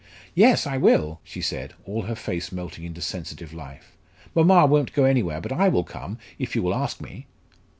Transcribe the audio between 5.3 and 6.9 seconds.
but I will come, if you will